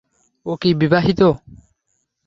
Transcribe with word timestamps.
ও 0.45 0.51
কি 0.61 0.69
বিবাহিত? 0.73 1.21